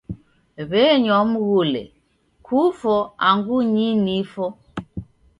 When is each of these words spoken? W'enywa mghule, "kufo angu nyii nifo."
W'enywa 0.69 1.19
mghule, 1.29 1.83
"kufo 2.45 2.95
angu 3.27 3.57
nyii 3.73 3.95
nifo." 4.05 4.45